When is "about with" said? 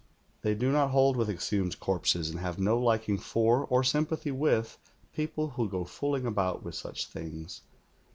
6.25-6.73